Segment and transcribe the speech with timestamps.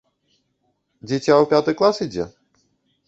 [1.07, 2.25] Дзіця ў пяты клас ідзе?